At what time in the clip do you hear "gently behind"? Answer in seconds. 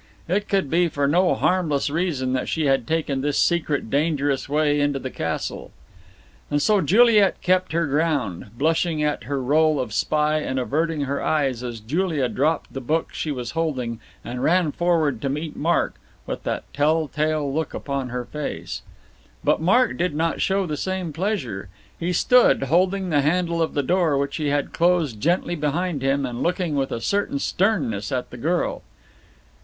25.21-26.01